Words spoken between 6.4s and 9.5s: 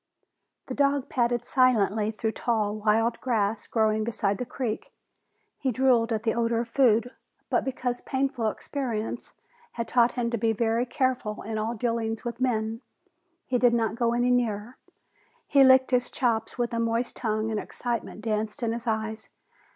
of food, but because painful experience